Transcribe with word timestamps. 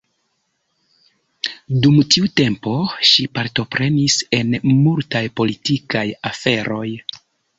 Dum 1.83 1.97
tiu 2.13 2.29
tempo 2.41 2.73
ŝi 3.09 3.25
partoprenis 3.39 4.17
en 4.39 4.57
multaj 4.79 5.23
politikaj 5.41 6.05
aferoj. 6.33 6.89